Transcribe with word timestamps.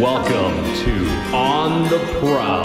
Welcome 0.00 0.56
to 0.82 1.06
On 1.32 1.84
the 1.88 1.98
Prowl. 2.18 2.64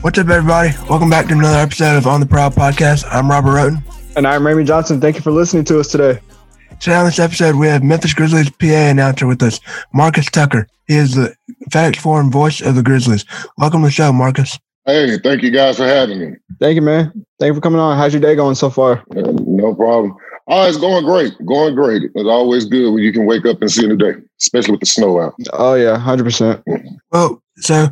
What's 0.00 0.18
up, 0.18 0.28
everybody? 0.28 0.70
Welcome 0.88 1.10
back 1.10 1.28
to 1.28 1.34
another 1.34 1.58
episode 1.58 1.96
of 1.96 2.08
On 2.08 2.18
the 2.18 2.26
Prowl 2.26 2.50
podcast. 2.50 3.04
I'm 3.08 3.30
Robert 3.30 3.50
Roten. 3.50 4.16
And 4.16 4.26
I'm 4.26 4.44
Raymond 4.44 4.66
Johnson. 4.66 5.00
Thank 5.00 5.14
you 5.14 5.22
for 5.22 5.30
listening 5.30 5.62
to 5.66 5.78
us 5.78 5.92
today. 5.92 6.18
Today 6.80 6.96
on 6.96 7.04
this 7.04 7.20
episode, 7.20 7.54
we 7.54 7.68
have 7.68 7.84
Memphis 7.84 8.14
Grizzlies 8.14 8.50
PA 8.50 8.66
announcer 8.66 9.28
with 9.28 9.40
us, 9.40 9.60
Marcus 9.94 10.26
Tucker. 10.26 10.66
He 10.88 10.96
is 10.96 11.14
the 11.14 11.36
FedEx 11.70 11.98
Forum 11.98 12.32
voice 12.32 12.60
of 12.60 12.74
the 12.74 12.82
Grizzlies. 12.82 13.24
Welcome 13.58 13.82
to 13.82 13.86
the 13.86 13.92
show, 13.92 14.12
Marcus. 14.12 14.58
Hey, 14.86 15.18
thank 15.18 15.42
you 15.44 15.52
guys 15.52 15.76
for 15.76 15.86
having 15.86 16.18
me. 16.18 16.36
Thank 16.58 16.74
you, 16.74 16.82
man. 16.82 17.12
Thank 17.38 17.50
you 17.50 17.54
for 17.54 17.60
coming 17.60 17.78
on. 17.78 17.96
How's 17.96 18.12
your 18.12 18.20
day 18.20 18.34
going 18.34 18.56
so 18.56 18.70
far? 18.70 19.04
Uh, 19.16 19.32
no 19.46 19.72
problem. 19.72 20.16
Oh, 20.54 20.68
it's 20.68 20.76
going 20.76 21.02
great. 21.06 21.32
Going 21.46 21.74
great. 21.74 22.02
It's 22.14 22.28
always 22.28 22.66
good 22.66 22.92
when 22.92 23.02
you 23.02 23.10
can 23.10 23.24
wake 23.24 23.46
up 23.46 23.62
and 23.62 23.70
see 23.70 23.86
a 23.86 23.88
new 23.88 23.96
day, 23.96 24.12
especially 24.38 24.72
with 24.72 24.80
the 24.80 24.86
snow 24.86 25.18
out. 25.18 25.34
Oh 25.54 25.72
yeah, 25.72 25.96
hundred 25.96 26.24
percent. 26.24 26.62
Well, 27.10 27.42
so 27.56 27.86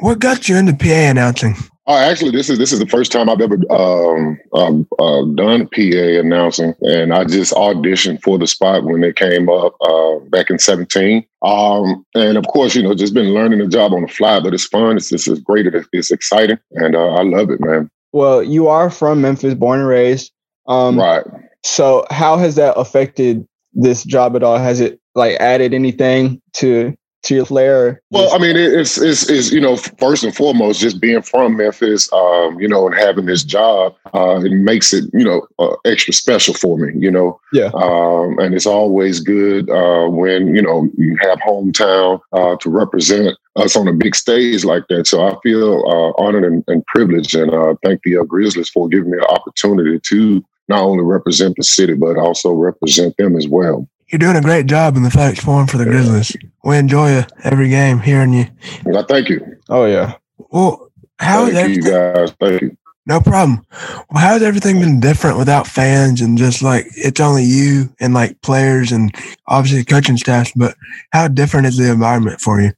what 0.00 0.18
got 0.18 0.50
you 0.50 0.56
into 0.56 0.74
PA 0.74 1.08
announcing? 1.10 1.54
Uh, 1.86 1.96
actually, 1.96 2.30
this 2.30 2.50
is 2.50 2.58
this 2.58 2.74
is 2.74 2.78
the 2.78 2.86
first 2.86 3.10
time 3.10 3.30
I've 3.30 3.40
ever 3.40 3.56
um, 3.70 4.38
um, 4.52 4.86
uh, 4.98 5.24
done 5.34 5.66
PA 5.68 6.20
announcing, 6.20 6.74
and 6.82 7.14
I 7.14 7.24
just 7.24 7.54
auditioned 7.54 8.20
for 8.22 8.36
the 8.36 8.46
spot 8.46 8.84
when 8.84 9.02
it 9.02 9.16
came 9.16 9.48
up 9.48 9.74
uh, 9.80 10.18
back 10.28 10.50
in 10.50 10.58
seventeen. 10.58 11.24
Um, 11.40 12.04
and 12.14 12.36
of 12.36 12.46
course, 12.48 12.74
you 12.74 12.82
know, 12.82 12.94
just 12.94 13.14
been 13.14 13.32
learning 13.32 13.60
the 13.60 13.66
job 13.66 13.94
on 13.94 14.02
the 14.02 14.08
fly, 14.08 14.40
but 14.40 14.52
it's 14.52 14.66
fun. 14.66 14.98
It's 14.98 15.08
this 15.08 15.26
is 15.26 15.40
great. 15.40 15.66
It's, 15.66 15.88
it's 15.94 16.10
exciting, 16.10 16.58
and 16.72 16.94
uh, 16.94 17.14
I 17.14 17.22
love 17.22 17.48
it, 17.48 17.60
man. 17.60 17.90
Well, 18.12 18.42
you 18.42 18.68
are 18.68 18.90
from 18.90 19.22
Memphis, 19.22 19.54
born 19.54 19.80
and 19.80 19.88
raised. 19.88 20.32
Um, 20.66 20.98
right. 20.98 21.24
So, 21.64 22.06
how 22.10 22.36
has 22.36 22.54
that 22.56 22.76
affected 22.76 23.46
this 23.72 24.04
job 24.04 24.36
at 24.36 24.42
all? 24.42 24.58
Has 24.58 24.80
it 24.80 25.00
like 25.14 25.36
added 25.40 25.74
anything 25.74 26.40
to 26.54 26.96
to 27.24 27.34
your 27.34 27.44
flair? 27.44 28.00
Well, 28.10 28.32
I 28.32 28.38
mean, 28.38 28.56
it's, 28.56 28.96
it's, 28.96 29.28
it's, 29.28 29.50
you 29.52 29.60
know, 29.60 29.76
first 29.76 30.24
and 30.24 30.34
foremost, 30.34 30.80
just 30.80 31.00
being 31.00 31.22
from 31.22 31.56
Memphis, 31.56 32.10
um, 32.12 32.58
you 32.60 32.68
know, 32.68 32.86
and 32.86 32.94
having 32.94 33.26
this 33.26 33.44
job, 33.44 33.94
uh, 34.14 34.40
it 34.42 34.52
makes 34.52 34.92
it, 34.92 35.04
you 35.12 35.24
know, 35.24 35.46
uh, 35.58 35.74
extra 35.84 36.14
special 36.14 36.54
for 36.54 36.78
me, 36.78 36.92
you 36.96 37.10
know. 37.10 37.40
Yeah. 37.52 37.70
Um, 37.74 38.38
and 38.38 38.54
it's 38.54 38.66
always 38.66 39.20
good 39.20 39.68
uh, 39.68 40.06
when, 40.08 40.54
you 40.54 40.62
know, 40.62 40.88
you 40.96 41.18
have 41.20 41.38
hometown 41.40 42.20
uh, 42.32 42.56
to 42.56 42.70
represent 42.70 43.36
us 43.56 43.76
on 43.76 43.88
a 43.88 43.92
big 43.92 44.14
stage 44.14 44.64
like 44.64 44.84
that. 44.88 45.06
So 45.06 45.26
I 45.26 45.36
feel 45.42 45.84
uh, 45.86 46.22
honored 46.22 46.44
and, 46.44 46.64
and, 46.68 46.86
privileged, 46.86 47.34
and 47.34 47.52
uh, 47.52 47.74
thank 47.84 48.02
the 48.02 48.24
Grizzlies 48.26 48.70
for 48.70 48.88
giving 48.88 49.10
me 49.10 49.18
an 49.18 49.24
opportunity 49.24 49.98
to 49.98 50.44
not 50.68 50.82
only 50.82 51.04
represent 51.04 51.56
the 51.56 51.64
city, 51.64 51.94
but 51.94 52.16
also 52.16 52.52
represent 52.52 53.16
them 53.16 53.36
as 53.36 53.48
well. 53.48 53.88
You're 54.08 54.18
doing 54.18 54.36
a 54.36 54.40
great 54.40 54.66
job 54.66 54.96
in 54.96 55.02
the 55.02 55.10
FedEx 55.10 55.40
Forum 55.40 55.66
for 55.66 55.76
the 55.76 55.84
Grizzlies. 55.84 56.34
We 56.64 56.78
enjoy 56.78 57.24
every 57.44 57.68
game, 57.68 58.00
hearing 58.00 58.32
you. 58.32 58.46
Well, 58.84 59.04
thank 59.04 59.28
you. 59.28 59.56
Oh 59.68 59.84
yeah. 59.84 60.14
Well, 60.50 60.90
how 61.18 61.50
thank 61.50 61.76
you 61.76 61.82
guys? 61.82 62.32
Thank 62.40 62.62
you. 62.62 62.76
No 63.08 63.20
problem. 63.22 63.64
Well, 64.10 64.22
how's 64.22 64.42
everything 64.42 64.80
been 64.80 65.00
different 65.00 65.38
without 65.38 65.66
fans 65.66 66.20
and 66.20 66.36
just 66.36 66.60
like 66.60 66.86
it's 66.94 67.20
only 67.20 67.42
you 67.42 67.88
and 68.00 68.12
like 68.12 68.40
players 68.42 68.92
and 68.92 69.14
obviously 69.46 69.82
coaching 69.82 70.18
staff? 70.18 70.50
But 70.54 70.76
how 71.12 71.26
different 71.28 71.68
is 71.68 71.78
the 71.78 71.90
environment 71.90 72.42
for 72.42 72.60
you? 72.60 72.72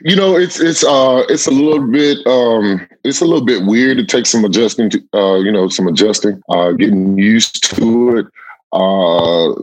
You 0.00 0.14
know, 0.14 0.36
it's 0.36 0.60
it's 0.60 0.84
uh 0.84 1.24
it's 1.28 1.48
a 1.48 1.50
little 1.50 1.90
bit 1.90 2.24
um 2.24 2.86
it's 3.02 3.20
a 3.20 3.24
little 3.24 3.44
bit 3.44 3.66
weird. 3.66 3.98
It 3.98 4.08
takes 4.08 4.30
some 4.30 4.44
adjusting 4.44 4.90
to 4.90 5.02
uh 5.12 5.38
you 5.40 5.50
know 5.50 5.68
some 5.68 5.88
adjusting, 5.88 6.40
uh 6.50 6.70
getting 6.72 7.18
used 7.18 7.64
to 7.74 8.18
it. 8.18 8.26
Uh, 8.72 9.54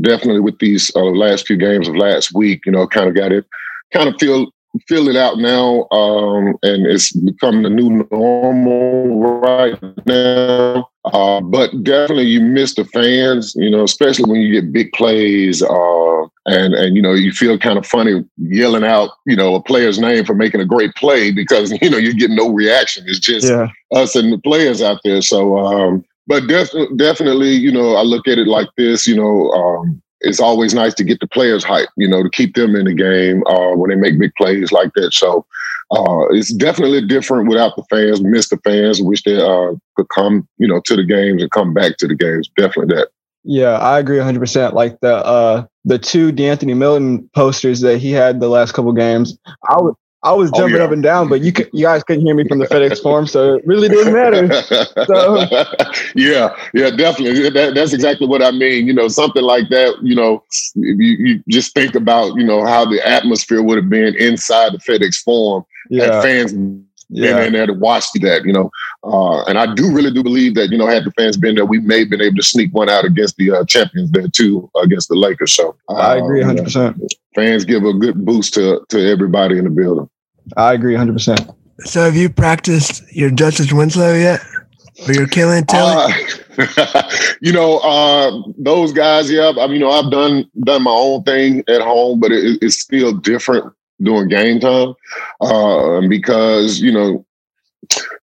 definitely 0.00 0.40
with 0.40 0.58
these 0.60 0.92
uh, 0.94 1.00
last 1.00 1.46
few 1.46 1.56
games 1.56 1.88
of 1.88 1.96
last 1.96 2.32
week, 2.32 2.64
you 2.66 2.70
know, 2.70 2.86
kind 2.86 3.08
of 3.08 3.16
got 3.16 3.32
it, 3.32 3.44
kind 3.92 4.08
of 4.08 4.14
feel 4.20 4.52
feel 4.86 5.08
it 5.08 5.16
out 5.16 5.38
now, 5.38 5.88
um, 5.90 6.56
and 6.62 6.86
it's 6.86 7.12
becoming 7.12 7.62
the 7.62 7.70
new 7.70 8.06
normal 8.10 9.40
right 9.40 9.78
now. 10.06 10.88
Uh, 11.04 11.40
but 11.40 11.70
definitely, 11.82 12.26
you 12.26 12.40
miss 12.40 12.74
the 12.74 12.84
fans, 12.86 13.54
you 13.56 13.70
know, 13.70 13.82
especially 13.82 14.30
when 14.30 14.40
you 14.40 14.60
get 14.60 14.72
big 14.72 14.92
plays, 14.92 15.62
uh, 15.62 16.22
and 16.46 16.74
and 16.74 16.96
you 16.96 17.02
know, 17.02 17.12
you 17.12 17.32
feel 17.32 17.58
kind 17.58 17.78
of 17.78 17.86
funny 17.86 18.24
yelling 18.36 18.84
out, 18.84 19.10
you 19.26 19.36
know, 19.36 19.54
a 19.54 19.62
player's 19.62 19.98
name 19.98 20.24
for 20.24 20.34
making 20.34 20.60
a 20.60 20.66
great 20.66 20.94
play 20.94 21.30
because 21.30 21.72
you 21.82 21.90
know 21.90 21.98
you're 21.98 22.12
getting 22.12 22.36
no 22.36 22.50
reaction. 22.50 23.04
It's 23.06 23.18
just 23.18 23.48
yeah. 23.48 23.68
us 23.92 24.14
and 24.14 24.32
the 24.32 24.38
players 24.38 24.82
out 24.82 25.00
there. 25.04 25.22
So. 25.22 25.58
Um, 25.58 26.04
but 26.26 26.46
def- 26.46 26.70
definitely, 26.94 27.54
you 27.54 27.72
know, 27.72 27.96
I 27.96 28.02
look 28.02 28.28
at 28.28 28.38
it 28.38 28.46
like 28.46 28.68
this. 28.76 29.08
You 29.08 29.16
know, 29.16 29.50
um, 29.50 30.00
it's 30.20 30.40
always 30.40 30.74
nice 30.74 30.94
to 30.94 31.04
get 31.04 31.20
the 31.20 31.26
players 31.26 31.64
hype. 31.64 31.88
You 31.96 32.08
know, 32.08 32.22
to 32.22 32.30
keep 32.30 32.54
them 32.54 32.76
in 32.76 32.86
the 32.86 32.94
game 32.94 33.42
uh, 33.46 33.76
when 33.76 33.90
they 33.90 33.96
make 33.96 34.18
big 34.18 34.34
plays 34.36 34.72
like 34.72 34.92
that. 34.94 35.12
So 35.12 35.46
uh, 35.90 36.26
it's 36.30 36.52
definitely 36.52 37.04
different 37.06 37.48
without 37.48 37.74
the 37.76 37.84
fans. 37.90 38.22
Miss 38.22 38.48
the 38.48 38.58
fans. 38.58 39.02
Wish 39.02 39.22
they 39.24 39.40
uh, 39.40 39.72
could 39.96 40.08
come, 40.08 40.48
you 40.58 40.68
know, 40.68 40.80
to 40.84 40.96
the 40.96 41.04
games 41.04 41.42
and 41.42 41.50
come 41.50 41.74
back 41.74 41.96
to 41.98 42.06
the 42.06 42.14
games. 42.14 42.48
Definitely 42.56 42.94
that. 42.94 43.08
Yeah, 43.42 43.78
I 43.78 43.98
agree 43.98 44.18
100%. 44.18 44.74
Like 44.74 45.00
the 45.00 45.16
uh 45.16 45.64
the 45.84 45.98
two 45.98 46.30
De'Anthony 46.30 46.76
Melton 46.76 47.28
posters 47.34 47.80
that 47.80 47.98
he 47.98 48.12
had 48.12 48.38
the 48.38 48.48
last 48.48 48.72
couple 48.72 48.92
games, 48.92 49.38
I 49.68 49.80
would 49.80 49.94
I 50.22 50.32
was 50.32 50.50
oh, 50.52 50.58
jumping 50.58 50.76
oh, 50.76 50.78
yeah. 50.78 50.84
up 50.84 50.92
and 50.92 51.02
down, 51.02 51.28
but 51.28 51.40
you 51.40 51.50
could, 51.50 51.70
you 51.72 51.86
guys 51.86 52.04
couldn't 52.04 52.26
hear 52.26 52.34
me 52.34 52.46
from 52.46 52.58
the 52.58 52.66
FedEx 52.66 53.02
Forum, 53.02 53.26
so 53.26 53.54
it 53.54 53.66
really 53.66 53.88
didn't 53.88 54.12
matter. 54.12 54.52
So. 55.06 55.38
yeah, 56.14 56.54
yeah, 56.74 56.90
definitely. 56.90 57.48
That, 57.48 57.72
that's 57.74 57.94
exactly 57.94 58.26
what 58.26 58.42
I 58.42 58.50
mean. 58.50 58.86
You 58.86 58.92
know, 58.92 59.08
something 59.08 59.42
like 59.42 59.70
that. 59.70 59.96
You 60.02 60.14
know, 60.14 60.44
you, 60.74 60.94
you 60.96 61.44
just 61.48 61.74
think 61.74 61.94
about 61.94 62.36
you 62.36 62.44
know 62.44 62.66
how 62.66 62.84
the 62.84 63.06
atmosphere 63.06 63.62
would 63.62 63.78
have 63.78 63.88
been 63.88 64.14
inside 64.16 64.72
the 64.72 64.78
FedEx 64.78 65.22
Forum 65.22 65.64
yeah. 65.88 66.14
had 66.14 66.22
fans 66.22 66.52
yeah. 67.10 67.36
been 67.36 67.46
in 67.48 67.52
there 67.52 67.66
to 67.66 67.72
watch 67.72 68.10
that. 68.12 68.42
You 68.44 68.52
know, 68.52 68.70
uh, 69.04 69.42
and 69.44 69.58
I 69.58 69.74
do 69.74 69.92
really 69.92 70.12
do 70.12 70.22
believe 70.22 70.54
that 70.54 70.70
you 70.70 70.78
know 70.78 70.86
had 70.86 71.04
the 71.04 71.12
fans 71.12 71.36
been 71.36 71.54
there, 71.54 71.66
we 71.66 71.80
may 71.80 72.00
have 72.00 72.10
been 72.10 72.22
able 72.22 72.36
to 72.36 72.42
sneak 72.42 72.72
one 72.72 72.88
out 72.88 73.04
against 73.04 73.36
the 73.36 73.50
uh, 73.52 73.64
champions 73.64 74.10
there 74.10 74.28
too 74.28 74.70
against 74.82 75.08
the 75.08 75.16
Lakers. 75.16 75.52
So 75.52 75.76
uh, 75.88 75.94
I 75.94 76.16
agree, 76.16 76.42
hundred 76.42 76.64
percent 76.64 77.00
fans 77.34 77.64
give 77.64 77.84
a 77.84 77.92
good 77.92 78.24
boost 78.24 78.54
to 78.54 78.84
to 78.88 79.10
everybody 79.10 79.58
in 79.58 79.64
the 79.64 79.70
building. 79.70 80.08
I 80.56 80.72
agree 80.72 80.94
100%. 80.94 81.54
So 81.80 82.04
have 82.04 82.16
you 82.16 82.28
practiced 82.28 83.02
your 83.14 83.30
Justice 83.30 83.72
Winslow 83.72 84.14
yet? 84.14 84.40
Or 85.06 85.14
your 85.14 85.26
Killian 85.26 85.64
Tillie? 85.64 86.12
Uh, 86.58 87.02
you 87.40 87.52
know, 87.52 87.78
uh, 87.78 88.42
those 88.58 88.92
guys, 88.92 89.30
yeah. 89.30 89.52
I 89.58 89.66
mean, 89.66 89.76
you 89.76 89.80
know, 89.80 89.90
I've 89.90 90.10
done 90.10 90.50
done 90.62 90.82
my 90.82 90.90
own 90.90 91.22
thing 91.22 91.64
at 91.68 91.80
home, 91.80 92.20
but 92.20 92.32
it, 92.32 92.58
it's 92.60 92.78
still 92.78 93.12
different 93.12 93.72
during 94.02 94.28
game 94.28 94.60
time 94.60 94.94
uh, 95.40 96.00
because 96.08 96.80
you 96.80 96.92
know 96.92 97.24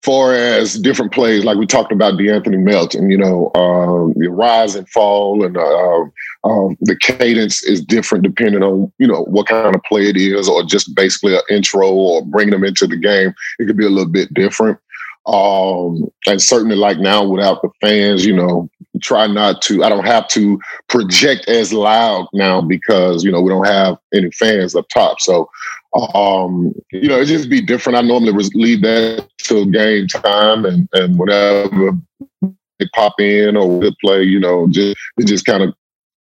far 0.02 0.34
as 0.34 0.78
different 0.78 1.12
plays, 1.12 1.44
like 1.44 1.56
we 1.56 1.66
talked 1.66 1.92
about 1.92 2.14
De'Anthony 2.14 2.58
Melton, 2.58 3.08
you 3.08 3.16
know, 3.16 3.50
um, 3.54 4.12
the 4.16 4.28
rise 4.28 4.74
and 4.74 4.88
fall 4.90 5.44
and 5.44 5.56
uh, 5.56 6.00
um, 6.44 6.76
the 6.82 6.96
cadence 7.00 7.62
is 7.64 7.82
different 7.82 8.24
depending 8.24 8.62
on, 8.62 8.92
you 8.98 9.06
know, 9.06 9.22
what 9.24 9.46
kind 9.46 9.74
of 9.74 9.82
play 9.84 10.08
it 10.08 10.16
is 10.16 10.48
or 10.48 10.62
just 10.62 10.94
basically 10.94 11.34
an 11.34 11.42
intro 11.48 11.90
or 11.90 12.24
bringing 12.26 12.52
them 12.52 12.64
into 12.64 12.86
the 12.86 12.96
game. 12.96 13.32
It 13.58 13.66
could 13.66 13.78
be 13.78 13.86
a 13.86 13.90
little 13.90 14.10
bit 14.10 14.34
different. 14.34 14.78
Um, 15.26 16.10
and 16.26 16.40
certainly 16.40 16.76
like 16.76 16.98
now 16.98 17.26
without 17.26 17.62
the 17.62 17.70
fans, 17.80 18.26
you 18.26 18.34
know, 18.34 18.68
try 19.02 19.26
not 19.26 19.62
to, 19.62 19.82
I 19.82 19.88
don't 19.88 20.06
have 20.06 20.28
to 20.28 20.60
project 20.88 21.48
as 21.48 21.72
loud 21.72 22.28
now 22.34 22.60
because, 22.60 23.24
you 23.24 23.32
know, 23.32 23.40
we 23.40 23.50
don't 23.50 23.66
have 23.66 23.96
any 24.12 24.30
fans 24.32 24.74
up 24.74 24.86
top. 24.90 25.20
So 25.20 25.48
um, 25.94 26.74
you 26.90 27.08
know, 27.08 27.20
it 27.20 27.26
just 27.26 27.48
be 27.48 27.60
different. 27.60 27.96
I 27.96 28.02
normally 28.02 28.32
leave 28.54 28.82
that 28.82 29.28
till 29.38 29.64
game 29.66 30.08
time, 30.08 30.64
and 30.64 30.88
and 30.92 31.18
whenever 31.18 31.92
they 32.40 32.88
pop 32.94 33.14
in 33.20 33.56
or 33.56 33.80
good 33.80 33.94
play, 34.00 34.24
you 34.24 34.40
know, 34.40 34.66
just 34.68 34.96
it 35.18 35.26
just 35.26 35.46
kind 35.46 35.62
of 35.62 35.72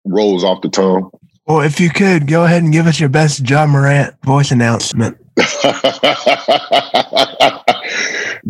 rolls 0.06 0.44
off 0.44 0.62
the 0.62 0.70
tongue. 0.70 1.10
Well, 1.46 1.62
if 1.62 1.80
you 1.80 1.90
could 1.90 2.28
go 2.28 2.44
ahead 2.44 2.64
and 2.64 2.74
give 2.74 2.86
us 2.86 3.00
your 3.00 3.10
best 3.10 3.50
Ja 3.50 3.66
Morant 3.66 4.16
voice 4.24 4.52
announcement. 4.52 5.18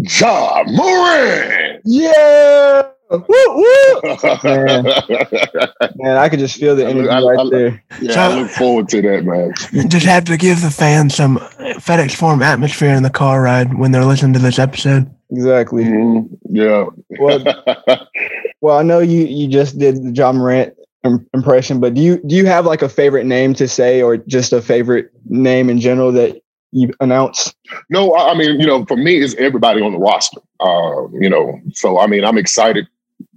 Ja 0.04 0.64
Morant, 0.68 1.82
yeah. 1.86 2.84
Woo, 3.12 3.22
woo. 3.28 4.02
man. 4.44 4.84
man, 5.96 6.18
I 6.18 6.30
could 6.30 6.40
just 6.40 6.58
feel 6.58 6.78
the 6.78 6.88
energy 6.88 7.10
I, 7.10 7.20
I, 7.20 7.24
right 7.24 7.40
I, 7.40 7.50
there. 7.50 7.84
Yeah, 8.02 8.14
so, 8.14 8.20
I 8.22 8.40
look 8.42 8.52
forward 8.52 8.90
to 8.90 9.02
that, 9.02 9.26
man. 9.26 9.90
Just 9.90 10.06
have 10.06 10.24
to 10.26 10.38
give 10.38 10.62
the 10.62 10.72
fans 10.72 11.16
some 11.16 11.38
FedEx 11.38 12.16
Forum 12.16 12.42
atmosphere 12.42 12.94
in 12.94 13.04
the 13.04 13.10
car 13.10 13.42
ride 13.42 13.78
when 13.78 13.92
they're 13.92 14.06
listening 14.06 14.34
to 14.34 14.40
this 14.40 14.60
episode. 14.60 15.14
Exactly. 15.30 15.84
Mm-hmm. 15.84 16.56
Yeah. 16.56 16.86
well, 17.20 17.44
well, 18.62 18.78
I 18.78 18.84
know 18.84 19.00
you 19.00 19.26
you 19.26 19.48
just 19.48 19.78
did 19.78 20.02
the 20.02 20.12
Ja 20.12 20.32
Morant 20.32 20.74
impression, 21.34 21.80
but 21.80 21.94
do 21.94 22.02
you 22.02 22.22
do 22.26 22.36
you 22.36 22.46
have 22.46 22.66
like 22.66 22.82
a 22.82 22.90
favorite 22.90 23.26
name 23.26 23.54
to 23.56 23.68
say, 23.68 24.02
or 24.02 24.18
just 24.18 24.54
a 24.54 24.62
favorite 24.62 25.12
name 25.26 25.70
in 25.70 25.80
general 25.80 26.12
that 26.14 26.41
you 26.72 26.94
announce? 27.00 27.54
No, 27.90 28.16
I 28.16 28.34
mean, 28.34 28.60
you 28.60 28.66
know, 28.66 28.86
for 28.86 28.98
me, 28.98 29.18
it's 29.18 29.36
everybody 29.36 29.82
on 29.82 29.94
the 29.94 30.00
roster. 30.00 30.42
Uh, 30.60 31.08
you 31.20 31.30
know, 31.30 31.60
so 31.74 32.00
I 32.00 32.08
mean, 32.08 32.24
I'm 32.24 32.38
excited 32.38 32.88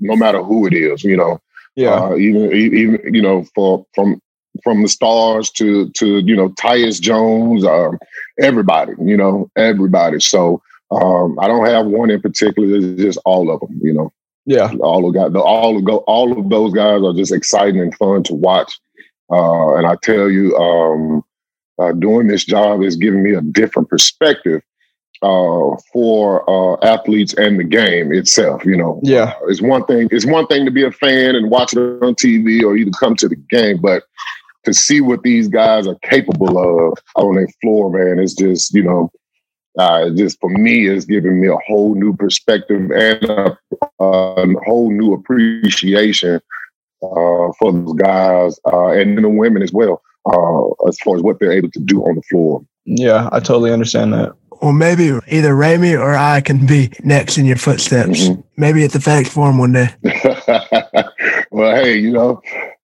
no 0.01 0.17
matter 0.17 0.43
who 0.43 0.67
it 0.67 0.75
is, 0.75 1.05
you 1.05 1.17
know. 1.17 1.41
Yeah, 1.77 1.95
uh, 1.95 2.17
even 2.17 2.53
even 2.53 3.15
you 3.15 3.23
know 3.23 3.45
for 3.55 3.85
from 3.95 4.21
from 4.63 4.83
the 4.83 4.89
stars 4.89 5.51
to 5.51 5.91
to 5.91 6.19
you 6.19 6.37
know 6.37 6.51
Tyus 6.51 7.01
Jones, 7.01 7.65
um, 7.65 7.99
everybody, 8.41 8.93
you 9.03 9.17
know 9.17 9.51
everybody. 9.57 10.21
So 10.21 10.63
um, 10.91 11.39
I 11.41 11.49
don't 11.49 11.67
have 11.67 11.87
one 11.87 12.11
in 12.11 12.21
particular. 12.21 12.77
It's 12.77 13.03
just 13.03 13.19
all 13.25 13.51
of 13.51 13.61
them, 13.61 13.81
you 13.83 13.93
know. 13.93 14.13
Yeah, 14.47 14.73
all 14.81 15.09
of 15.09 15.15
guys, 15.15 15.35
all 15.35 15.77
of 15.77 15.85
go, 15.85 15.99
all 16.07 16.39
of 16.39 16.49
those 16.51 16.73
guys 16.73 17.03
are 17.03 17.15
just 17.15 17.33
exciting 17.33 17.81
and 17.81 17.95
fun 17.97 18.23
to 18.25 18.35
watch. 18.35 18.79
Uh, 19.31 19.75
and 19.77 19.87
I 19.87 19.97
tell 20.03 20.31
you, 20.31 20.55
um, 20.57 21.25
uh, 21.79 21.93
doing 21.93 22.27
this 22.27 22.45
job 22.45 22.83
is 22.83 22.97
giving 22.97 23.23
me 23.23 23.35
a 23.35 23.41
different 23.41 23.89
perspective 23.89 24.63
uh, 25.23 25.77
for 25.93 26.49
uh, 26.49 26.77
athletes 26.85 27.35
and 27.35 27.59
the 27.59 27.65
game 27.65 28.13
itself. 28.13 28.65
You 28.65 28.77
know, 28.77 29.01
yeah, 29.03 29.35
uh, 29.43 29.47
it's 29.47 29.63
one 29.63 29.85
thing. 29.87 30.09
It's 30.11 30.27
one 30.27 30.47
thing 30.47 30.65
to 30.65 30.71
be 30.71 30.85
a 30.85 30.93
fan 30.93 31.35
and 31.35 31.51
watch 31.51 31.73
it 31.73 31.79
on 31.79 32.15
TV 32.15 32.63
or 32.63 32.77
even 32.77 32.93
come 32.93 33.17
to 33.17 33.29
the 33.29 33.37
game, 33.37 33.79
but 33.81 34.05
to 34.65 34.73
see 34.73 35.01
what 35.01 35.23
these 35.23 35.49
guys 35.49 35.87
are 35.87 35.99
capable 36.03 36.59
of 36.59 36.99
on 37.17 37.37
their 37.37 37.49
floor, 37.61 37.91
man, 37.91 38.23
it's 38.23 38.35
just 38.35 38.75
you 38.75 38.83
know, 38.83 39.11
uh, 39.79 40.11
just 40.11 40.39
for 40.41 40.51
me, 40.51 40.89
it's 40.89 41.05
giving 41.05 41.41
me 41.41 41.49
a 41.49 41.57
whole 41.67 41.95
new 41.95 42.15
perspective 42.15 42.91
and 42.91 43.25
a, 43.25 43.59
a 44.01 44.47
whole 44.65 44.91
new 44.91 45.15
appreciation 45.15 46.41
uh, 47.03 47.53
for 47.59 47.73
those 47.73 47.93
guys 47.95 48.61
uh, 48.73 48.89
and 48.89 49.23
the 49.23 49.29
women 49.29 49.63
as 49.63 49.73
well, 49.73 50.03
uh, 50.27 50.87
as 50.89 50.99
far 50.99 51.17
as 51.17 51.23
what 51.23 51.39
they're 51.41 51.53
able 51.53 51.71
to 51.71 51.81
do 51.81 52.03
on 52.03 52.17
the 52.17 52.23
floor. 52.23 52.65
Yeah, 52.85 53.29
I 53.33 53.41
totally 53.41 53.73
understand 53.73 54.13
that. 54.13 54.33
Well, 54.63 54.73
maybe 54.73 55.19
either 55.29 55.55
Ramey 55.55 55.99
or 55.99 56.15
I 56.15 56.41
can 56.41 56.67
be 56.67 56.91
next 57.03 57.39
in 57.39 57.45
your 57.45 57.57
footsteps. 57.57 58.29
Mm-hmm. 58.29 58.41
Maybe 58.57 58.85
at 58.85 58.93
the 58.93 58.99
FedEx 58.99 59.29
Forum 59.29 59.59
one 59.59 59.73
day. 59.73 59.89
well, 61.51 61.75
hey, 61.75 61.99
you 61.99 62.13
know, 62.13 62.41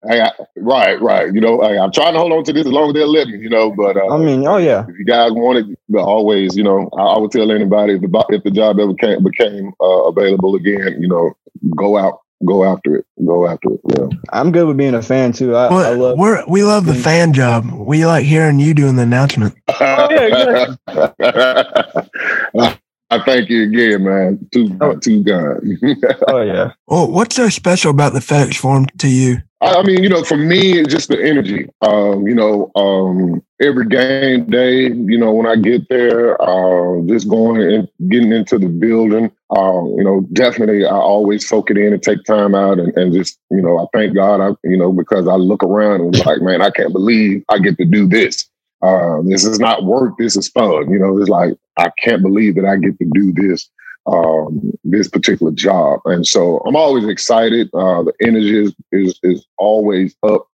I, 0.08 0.30
right, 0.56 1.00
right. 1.00 1.32
You 1.32 1.40
know, 1.40 1.60
I, 1.60 1.82
am 1.82 1.92
trying 1.92 2.14
to 2.14 2.18
hold 2.18 2.32
on 2.32 2.44
to 2.44 2.52
this 2.52 2.66
as 2.66 2.72
long 2.72 2.88
as 2.88 2.94
they'll 2.94 3.10
let 3.10 3.28
me. 3.28 3.38
You 3.38 3.50
know, 3.50 3.70
but 3.70 3.96
uh, 3.96 4.08
I 4.08 4.18
mean, 4.18 4.46
oh 4.46 4.56
yeah. 4.56 4.86
If 4.88 4.98
you 4.98 5.04
guys 5.04 5.32
want 5.32 5.58
it, 5.58 5.78
but 5.88 6.02
always, 6.02 6.56
you 6.56 6.62
know, 6.62 6.88
I, 6.96 7.02
I, 7.02 7.18
would 7.18 7.30
tell 7.30 7.50
anybody 7.50 7.94
if 7.94 8.00
the 8.00 8.26
if 8.30 8.44
the 8.44 8.50
job 8.50 8.78
ever 8.78 8.94
came, 8.94 9.22
became 9.22 9.72
uh, 9.80 10.04
available 10.04 10.54
again, 10.54 10.98
you 11.00 11.08
know, 11.08 11.36
go 11.76 11.96
out, 11.96 12.20
go 12.44 12.64
after 12.64 12.96
it, 12.96 13.06
go 13.24 13.46
after 13.46 13.70
it. 13.72 13.80
Yeah. 13.96 14.08
I'm 14.30 14.52
good 14.52 14.66
with 14.66 14.76
being 14.76 14.94
a 14.94 15.02
fan 15.02 15.32
too. 15.32 15.54
I, 15.54 15.68
well, 15.70 15.92
I 15.92 15.94
love. 15.94 16.18
We're, 16.18 16.44
we 16.46 16.62
love 16.62 16.86
the 16.86 16.94
fan 16.94 17.32
job. 17.32 17.70
We 17.70 18.06
like 18.06 18.24
hearing 18.24 18.58
you 18.60 18.74
doing 18.74 18.96
the 18.96 19.02
announcement. 19.02 19.56
oh 19.68 20.08
yeah, 20.10 20.74
yeah. 21.20 22.02
I 23.10 23.22
thank 23.24 23.48
you 23.48 23.64
again, 23.64 24.04
man. 24.04 24.48
Too, 24.52 24.76
oh. 24.80 24.96
too 24.96 25.24
kind. 25.24 26.04
oh 26.28 26.42
yeah. 26.42 26.72
Well, 26.86 27.10
what's 27.10 27.36
so 27.36 27.48
special 27.48 27.90
about 27.90 28.12
the 28.12 28.20
FedEx 28.20 28.56
Forum 28.56 28.86
to 28.98 29.08
you? 29.08 29.38
I 29.60 29.82
mean, 29.82 30.04
you 30.04 30.08
know, 30.08 30.22
for 30.22 30.36
me, 30.36 30.78
it's 30.78 30.92
just 30.92 31.08
the 31.08 31.20
energy. 31.20 31.68
Um, 31.82 32.28
you 32.28 32.34
know, 32.34 32.70
um, 32.76 33.42
every 33.60 33.86
game 33.86 34.46
day, 34.46 34.82
you 34.82 35.18
know, 35.18 35.32
when 35.32 35.46
I 35.46 35.56
get 35.56 35.88
there, 35.88 36.40
uh, 36.40 37.00
just 37.06 37.28
going 37.28 37.60
and 37.62 37.88
getting 38.08 38.32
into 38.32 38.58
the 38.58 38.68
building, 38.68 39.32
uh, 39.56 39.84
you 39.96 40.04
know, 40.04 40.20
definitely 40.32 40.86
I 40.86 40.94
always 40.94 41.48
soak 41.48 41.72
it 41.72 41.78
in 41.78 41.92
and 41.92 42.02
take 42.02 42.22
time 42.22 42.54
out 42.54 42.78
and, 42.78 42.96
and 42.96 43.12
just, 43.12 43.40
you 43.50 43.60
know, 43.60 43.78
I 43.78 43.86
thank 43.92 44.14
God, 44.14 44.40
I, 44.40 44.54
you 44.62 44.76
know, 44.76 44.92
because 44.92 45.26
I 45.26 45.34
look 45.34 45.64
around 45.64 46.02
and 46.02 46.24
like, 46.24 46.40
man, 46.40 46.62
I 46.62 46.70
can't 46.70 46.92
believe 46.92 47.42
I 47.48 47.58
get 47.58 47.78
to 47.78 47.84
do 47.84 48.06
this. 48.06 48.47
Uh, 48.82 49.22
this 49.22 49.44
is 49.44 49.58
not 49.58 49.84
work. 49.84 50.14
This 50.18 50.36
is 50.36 50.48
fun. 50.48 50.90
You 50.90 50.98
know, 50.98 51.18
it's 51.18 51.28
like, 51.28 51.54
I 51.76 51.90
can't 52.02 52.22
believe 52.22 52.54
that 52.56 52.64
I 52.64 52.76
get 52.76 52.98
to 52.98 53.10
do 53.12 53.32
this 53.32 53.68
um, 54.08 54.72
this 54.84 55.08
particular 55.08 55.52
job. 55.52 56.00
And 56.06 56.26
so 56.26 56.58
I'm 56.66 56.76
always 56.76 57.06
excited. 57.06 57.68
Uh, 57.74 58.04
the 58.04 58.12
energy 58.22 58.58
is, 58.58 58.74
is, 58.90 59.20
is 59.22 59.46
always 59.58 60.16
up, 60.22 60.46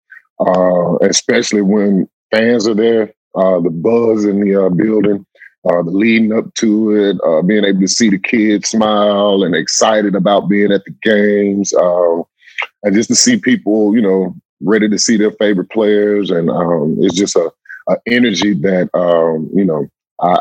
uh, 0.41 0.97
especially 1.03 1.63
when 1.63 2.09
fans 2.31 2.67
are 2.67 2.75
there. 2.75 3.13
Uh, 3.35 3.61
the 3.61 3.71
buzz 3.71 4.25
in 4.25 4.45
the 4.45 4.67
uh, 4.67 4.69
building, 4.69 5.25
uh, 5.69 5.83
the 5.83 5.91
leading 5.91 6.33
up 6.33 6.53
to 6.55 6.95
it, 6.95 7.17
uh, 7.27 7.41
being 7.43 7.65
able 7.65 7.81
to 7.81 7.89
see 7.89 8.11
the 8.11 8.19
kids 8.19 8.69
smile 8.69 9.43
and 9.43 9.55
excited 9.55 10.15
about 10.15 10.49
being 10.49 10.71
at 10.71 10.85
the 10.85 10.95
games, 11.03 11.73
um, 11.75 12.25
and 12.83 12.95
just 12.95 13.09
to 13.09 13.15
see 13.15 13.39
people, 13.39 13.95
you 13.95 14.03
know, 14.03 14.35
ready 14.61 14.87
to 14.87 14.99
see 14.99 15.17
their 15.17 15.31
favorite 15.33 15.71
players, 15.71 16.31
and 16.31 16.51
um, 16.51 16.97
it's 17.01 17.17
just 17.17 17.37
a, 17.37 17.51
a 17.89 17.97
energy 18.07 18.55
that 18.55 18.89
um, 18.95 19.51
you 19.55 19.65
know 19.65 19.87
I, 20.21 20.41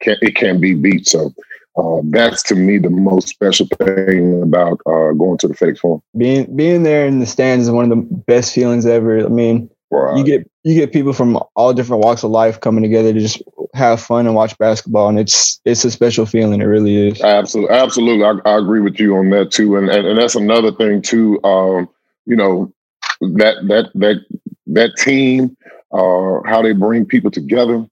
can, 0.00 0.16
it 0.22 0.34
can't 0.34 0.60
be 0.60 0.74
beat. 0.74 1.06
So 1.06 1.32
uh, 1.76 2.00
that's 2.04 2.42
to 2.44 2.54
me 2.54 2.78
the 2.78 2.90
most 2.90 3.28
special 3.28 3.66
thing 3.78 4.42
about 4.42 4.80
uh, 4.86 5.12
going 5.12 5.38
to 5.38 5.48
the 5.48 5.54
FedEx 5.54 5.78
Forum. 5.78 6.02
Being 6.16 6.54
being 6.56 6.82
there 6.82 7.06
in 7.06 7.20
the 7.20 7.26
stands 7.26 7.66
is 7.66 7.70
one 7.70 7.90
of 7.90 7.96
the 7.96 8.14
best 8.26 8.54
feelings 8.54 8.86
ever. 8.86 9.24
I 9.24 9.28
mean, 9.28 9.70
right. 9.90 10.16
you 10.16 10.24
get 10.24 10.48
you 10.62 10.74
get 10.74 10.92
people 10.92 11.12
from 11.12 11.38
all 11.56 11.72
different 11.72 12.04
walks 12.04 12.22
of 12.22 12.30
life 12.30 12.60
coming 12.60 12.82
together 12.82 13.12
to 13.12 13.20
just 13.20 13.42
have 13.74 14.00
fun 14.00 14.26
and 14.26 14.34
watch 14.34 14.56
basketball, 14.58 15.08
and 15.08 15.18
it's 15.18 15.60
it's 15.64 15.84
a 15.84 15.90
special 15.90 16.26
feeling. 16.26 16.60
It 16.60 16.66
really 16.66 17.08
is. 17.08 17.20
Absolutely, 17.20 17.74
absolutely. 17.74 18.24
I, 18.24 18.50
I 18.50 18.58
agree 18.58 18.80
with 18.80 19.00
you 19.00 19.16
on 19.16 19.30
that 19.30 19.50
too, 19.50 19.76
and 19.76 19.88
and, 19.88 20.06
and 20.06 20.18
that's 20.18 20.36
another 20.36 20.72
thing 20.72 21.02
too. 21.02 21.42
Um, 21.42 21.88
you 22.26 22.36
know 22.36 22.72
that 23.20 23.56
that 23.68 23.90
that 23.94 24.24
that 24.68 24.96
team, 24.96 25.56
uh, 25.94 26.40
how 26.46 26.60
they 26.62 26.72
bring 26.72 27.06
people 27.06 27.30
together 27.30 27.86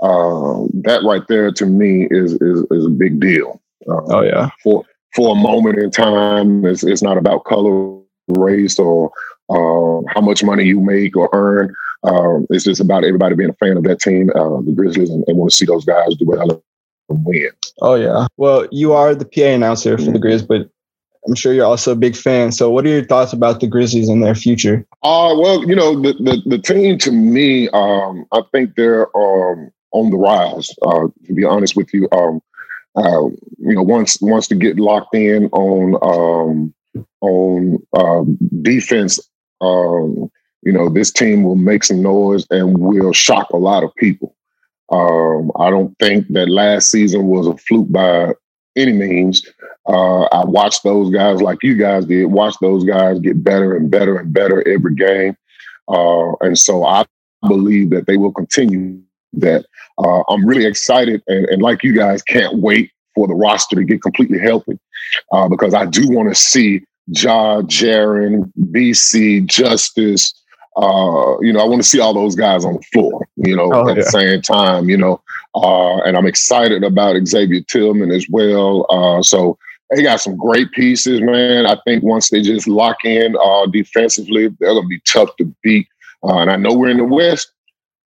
uh, 0.00 0.64
that 0.84 1.00
right 1.04 1.26
there 1.28 1.50
to 1.50 1.66
me 1.66 2.06
is 2.10 2.34
is, 2.34 2.64
is 2.70 2.86
a 2.86 2.90
big 2.90 3.20
deal. 3.20 3.60
Uh, 3.88 4.00
oh 4.06 4.22
yeah. 4.22 4.50
For 4.62 4.84
for 5.14 5.32
a 5.32 5.40
moment 5.40 5.78
in 5.78 5.90
time, 5.90 6.64
it's, 6.64 6.84
it's 6.84 7.02
not 7.02 7.16
about 7.16 7.44
color, 7.44 8.00
race, 8.28 8.78
or 8.78 9.10
uh, 9.48 10.02
how 10.14 10.20
much 10.20 10.44
money 10.44 10.64
you 10.64 10.80
make 10.80 11.16
or 11.16 11.28
earn. 11.32 11.74
Um, 12.04 12.46
it's 12.50 12.64
just 12.64 12.80
about 12.80 13.04
everybody 13.04 13.34
being 13.34 13.50
a 13.50 13.54
fan 13.54 13.76
of 13.76 13.82
that 13.84 14.00
team, 14.00 14.30
uh, 14.36 14.60
the 14.60 14.72
Grizzlies, 14.76 15.10
and, 15.10 15.24
and 15.26 15.36
want 15.36 15.50
to 15.50 15.56
see 15.56 15.64
those 15.64 15.84
guys 15.84 16.14
do 16.16 16.26
well 16.26 16.62
and 17.08 17.24
win. 17.24 17.50
Oh 17.80 17.94
yeah. 17.94 18.26
Well, 18.36 18.68
you 18.70 18.92
are 18.92 19.14
the 19.14 19.24
PA 19.24 19.48
announcer 19.48 19.96
for 19.96 20.04
mm-hmm. 20.04 20.12
the 20.12 20.18
Grizz, 20.20 20.46
but 20.46 20.70
I'm 21.28 21.34
sure 21.34 21.52
you're 21.52 21.66
also 21.66 21.92
a 21.92 21.96
big 21.96 22.16
fan. 22.16 22.52
So, 22.52 22.70
what 22.70 22.86
are 22.86 22.88
your 22.88 23.04
thoughts 23.04 23.34
about 23.34 23.60
the 23.60 23.66
Grizzlies 23.66 24.08
and 24.08 24.22
their 24.22 24.34
future? 24.34 24.86
Uh, 25.02 25.36
well, 25.38 25.62
you 25.68 25.76
know, 25.76 26.00
the, 26.00 26.14
the, 26.14 26.42
the 26.46 26.58
team 26.58 26.96
to 26.98 27.12
me, 27.12 27.68
um, 27.68 28.24
I 28.32 28.40
think 28.50 28.74
they're 28.76 29.14
um, 29.14 29.70
on 29.92 30.10
the 30.10 30.16
rise. 30.16 30.70
Uh, 30.82 31.08
to 31.26 31.34
be 31.34 31.44
honest 31.44 31.76
with 31.76 31.92
you, 31.92 32.08
um, 32.12 32.40
uh, 32.96 33.26
you 33.58 33.74
know, 33.74 33.82
once 33.82 34.18
once 34.22 34.48
to 34.48 34.54
get 34.54 34.78
locked 34.80 35.14
in 35.14 35.46
on 35.48 35.98
um, 36.02 37.04
on 37.20 37.78
uh, 37.92 38.24
defense, 38.62 39.20
um, 39.60 40.30
you 40.62 40.72
know, 40.72 40.88
this 40.88 41.12
team 41.12 41.42
will 41.42 41.56
make 41.56 41.84
some 41.84 42.02
noise 42.02 42.46
and 42.50 42.78
will 42.78 43.12
shock 43.12 43.50
a 43.50 43.58
lot 43.58 43.84
of 43.84 43.94
people. 43.96 44.34
Um, 44.90 45.52
I 45.60 45.68
don't 45.68 45.94
think 45.98 46.26
that 46.30 46.48
last 46.48 46.90
season 46.90 47.26
was 47.26 47.46
a 47.46 47.56
fluke 47.58 47.92
by 47.92 48.32
any 48.78 48.92
means. 48.92 49.46
Uh, 49.88 50.22
I 50.24 50.44
watched 50.44 50.84
those 50.84 51.10
guys 51.10 51.42
like 51.42 51.58
you 51.62 51.76
guys 51.76 52.04
did. 52.06 52.26
Watch 52.26 52.54
those 52.60 52.84
guys 52.84 53.18
get 53.20 53.42
better 53.42 53.76
and 53.76 53.90
better 53.90 54.18
and 54.18 54.32
better 54.32 54.66
every 54.68 54.94
game, 54.94 55.36
uh, 55.88 56.32
and 56.40 56.58
so 56.58 56.84
I 56.84 57.04
believe 57.46 57.90
that 57.90 58.06
they 58.06 58.16
will 58.16 58.32
continue 58.32 59.00
that. 59.34 59.64
Uh, 59.98 60.22
I'm 60.28 60.46
really 60.46 60.66
excited, 60.66 61.22
and, 61.26 61.46
and, 61.46 61.60
like 61.60 61.82
you 61.82 61.92
guys, 61.92 62.22
can't 62.22 62.58
wait 62.58 62.92
for 63.14 63.26
the 63.26 63.34
roster 63.34 63.74
to 63.74 63.84
get 63.84 64.00
completely 64.00 64.38
healthy 64.38 64.78
uh, 65.32 65.48
because 65.48 65.74
I 65.74 65.86
do 65.86 66.08
want 66.08 66.28
to 66.28 66.34
see 66.36 66.84
Ja, 67.08 67.62
Jaren, 67.62 68.52
BC, 68.58 69.46
Justice. 69.46 70.34
Uh, 70.78 71.38
you 71.40 71.52
know, 71.52 71.60
I 71.60 71.64
want 71.64 71.82
to 71.82 71.88
see 71.88 71.98
all 71.98 72.14
those 72.14 72.36
guys 72.36 72.64
on 72.64 72.74
the 72.74 72.82
floor. 72.92 73.26
You 73.36 73.56
know, 73.56 73.70
oh, 73.72 73.88
at 73.88 73.96
yeah. 73.96 74.02
the 74.02 74.10
same 74.10 74.42
time. 74.42 74.88
You 74.88 74.96
know, 74.96 75.22
uh, 75.54 75.98
and 75.98 76.16
I'm 76.16 76.26
excited 76.26 76.84
about 76.84 77.16
Xavier 77.26 77.62
Tillman 77.68 78.12
as 78.12 78.26
well. 78.30 78.86
Uh, 78.88 79.22
so 79.22 79.58
they 79.90 80.02
got 80.02 80.20
some 80.20 80.36
great 80.36 80.70
pieces, 80.72 81.20
man. 81.20 81.66
I 81.66 81.78
think 81.84 82.04
once 82.04 82.30
they 82.30 82.42
just 82.42 82.68
lock 82.68 83.04
in 83.04 83.36
uh, 83.36 83.66
defensively, 83.66 84.48
they're 84.60 84.74
gonna 84.74 84.86
be 84.86 85.00
tough 85.06 85.34
to 85.36 85.52
beat. 85.62 85.88
Uh, 86.22 86.38
and 86.38 86.50
I 86.50 86.56
know 86.56 86.74
we're 86.74 86.90
in 86.90 86.98
the 86.98 87.04
West, 87.04 87.50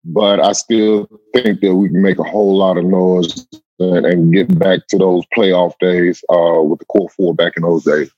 but 0.05 0.41
I 0.41 0.53
still 0.53 1.09
think 1.35 1.61
that 1.61 1.75
we 1.75 1.89
can 1.89 2.03
make 2.03 2.19
a 2.19 2.25
whole 2.25 2.57
lot 2.57 2.79
of 2.79 2.85
noise 2.85 3.47
and, 3.79 4.07
and 4.07 4.33
get 4.33 4.59
back 4.59 4.87
to 4.89 4.99
those 4.99 5.25
playoff 5.37 5.75
days 5.79 6.23
uh, 6.31 6.63
with 6.63 6.81
the 6.81 6.85
core 6.87 7.09
four 7.11 7.35
back 7.35 7.55
in 7.57 7.63
those 7.63 7.85
days. 7.85 8.11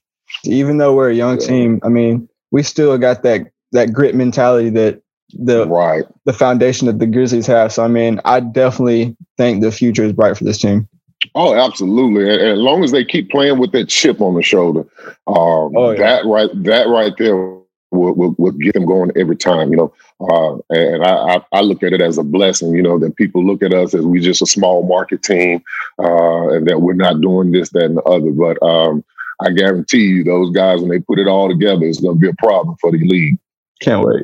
Even 0.45 0.79
though 0.79 0.95
we're 0.95 1.11
a 1.11 1.15
young 1.15 1.39
team, 1.39 1.81
I 1.83 1.89
mean, 1.89 2.29
we 2.51 2.63
still 2.63 2.97
got 2.99 3.23
that 3.25 3.47
that 3.73 3.93
grit 3.93 4.15
mentality 4.15 4.71
that 4.71 5.03
the 5.33 5.67
right 5.67 6.05
the 6.25 6.33
foundation 6.33 6.87
that 6.87 6.99
the 6.99 7.07
Grizzlies 7.07 7.47
have. 7.47 7.73
So 7.73 7.85
I 7.85 7.89
mean, 7.89 8.21
I 8.25 8.41
definitely 8.41 9.17
think 9.37 9.63
the 9.63 9.73
future 9.73 10.05
is 10.05 10.13
bright 10.13 10.37
for 10.37 10.45
this 10.45 10.59
team. 10.61 10.89
Oh, 11.35 11.55
absolutely. 11.55 12.33
And, 12.33 12.41
as 12.41 12.59
long 12.59 12.83
as 12.83 12.93
they 12.93 13.05
keep 13.05 13.31
playing 13.31 13.59
with 13.59 13.73
that 13.73 13.89
chip 13.89 14.21
on 14.21 14.35
the 14.35 14.43
shoulder, 14.43 14.81
um, 15.27 15.77
oh, 15.77 15.91
yeah. 15.91 15.99
that 15.99 16.27
right 16.27 16.51
that 16.65 16.89
right 16.89 17.13
there 17.19 17.37
will, 17.37 18.15
will, 18.15 18.35
will 18.39 18.53
get 18.53 18.75
them 18.75 18.87
going 18.87 19.11
every 19.17 19.37
time, 19.37 19.71
you 19.71 19.77
know. 19.77 19.93
Uh, 20.21 20.59
and 20.71 21.05
I, 21.05 21.43
I, 21.53 21.61
look 21.63 21.83
at 21.83 21.93
it 21.93 22.03
as 22.03 22.19
a 22.19 22.23
blessing, 22.23 22.75
you 22.75 22.83
know, 22.83 22.99
that 22.99 23.17
people 23.17 23.45
look 23.45 23.63
at 23.63 23.73
us 23.73 23.95
as 23.95 24.05
we 24.05 24.21
just 24.21 24.43
a 24.43 24.47
small 24.47 24.87
market 24.87 25.23
team 25.23 25.63
uh, 25.99 26.49
and 26.51 26.69
that 26.69 26.83
we're 26.83 26.93
not 26.93 27.21
doing 27.21 27.53
this, 27.53 27.71
that, 27.71 27.85
and 27.85 27.97
the 27.97 28.03
other. 28.03 28.31
But 28.31 28.63
um, 28.63 29.03
I 29.41 29.51
guarantee 29.51 30.05
you, 30.05 30.25
those 30.25 30.51
guys 30.51 30.81
when 30.81 30.91
they 30.91 31.01
put 31.01 31.19
it 31.19 31.27
all 31.27 31.49
together, 31.49 31.85
it's 31.85 32.01
going 32.01 32.17
to 32.17 32.21
be 32.21 32.29
a 32.29 32.35
problem 32.35 32.77
for 32.81 32.93
the 32.93 32.99
league. 32.99 33.39
Can't 33.81 34.07
wait. 34.07 34.23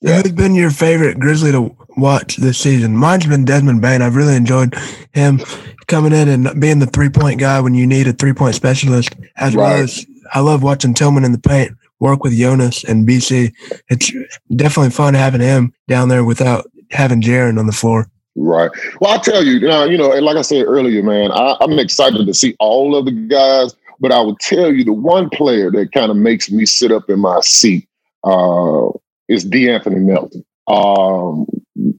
Yeah. 0.00 0.22
Who's 0.22 0.32
been 0.32 0.54
your 0.54 0.70
favorite 0.70 1.18
Grizzly 1.18 1.50
to 1.52 1.74
watch 1.96 2.36
this 2.36 2.58
season? 2.58 2.96
Mine's 2.96 3.26
been 3.26 3.44
Desmond 3.44 3.82
Bane. 3.82 4.00
I've 4.00 4.14
really 4.14 4.36
enjoyed 4.36 4.74
him 5.12 5.40
coming 5.88 6.12
in 6.12 6.28
and 6.28 6.60
being 6.60 6.78
the 6.78 6.86
three 6.86 7.08
point 7.08 7.40
guy 7.40 7.60
when 7.60 7.74
you 7.74 7.86
need 7.86 8.06
a 8.06 8.12
three 8.12 8.32
point 8.32 8.54
specialist, 8.54 9.16
as 9.36 9.56
right. 9.56 9.62
well 9.62 9.82
as 9.82 10.06
I 10.32 10.40
love 10.40 10.62
watching 10.62 10.94
Tillman 10.94 11.24
in 11.24 11.32
the 11.32 11.38
paint 11.38 11.72
work 12.00 12.22
with 12.22 12.36
Jonas 12.36 12.84
and 12.84 13.08
BC. 13.08 13.52
It's 13.88 14.12
definitely 14.54 14.90
fun 14.90 15.14
having 15.14 15.40
him 15.40 15.72
down 15.88 16.08
there 16.08 16.24
without 16.24 16.70
having 16.90 17.20
Jaren 17.20 17.58
on 17.58 17.66
the 17.66 17.72
floor. 17.72 18.08
Right. 18.36 18.70
Well, 19.00 19.18
I 19.18 19.18
tell 19.18 19.42
you, 19.42 19.68
uh, 19.68 19.86
you 19.86 19.98
know, 19.98 20.10
like 20.10 20.36
I 20.36 20.42
said 20.42 20.64
earlier, 20.64 21.02
man, 21.02 21.32
I, 21.32 21.56
I'm 21.60 21.76
excited 21.80 22.24
to 22.24 22.34
see 22.34 22.54
all 22.60 22.94
of 22.94 23.04
the 23.04 23.10
guys. 23.10 23.74
But 24.00 24.12
I 24.12 24.20
will 24.20 24.36
tell 24.36 24.72
you, 24.72 24.84
the 24.84 24.92
one 24.92 25.28
player 25.28 25.72
that 25.72 25.90
kind 25.90 26.12
of 26.12 26.16
makes 26.16 26.52
me 26.52 26.66
sit 26.66 26.92
up 26.92 27.10
in 27.10 27.18
my 27.18 27.40
seat 27.40 27.87
uh, 28.28 28.90
is 29.28 29.44
De'Anthony 29.44 30.02
Melton. 30.02 30.44
Um, 30.68 31.46